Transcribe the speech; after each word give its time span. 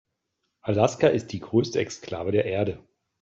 Alaska 0.63 1.09
ist 1.09 1.31
die 1.31 1.39
größte 1.41 1.77
Exklave 1.79 2.31
der 2.31 2.45
Erde. 2.45 2.79